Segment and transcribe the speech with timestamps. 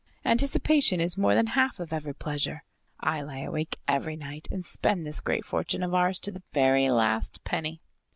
[0.25, 2.63] "Anticipation is more than half of every pleasure.
[2.99, 6.89] I lie awake every night and spend this great fortune of ours to the very
[6.89, 7.81] last penny."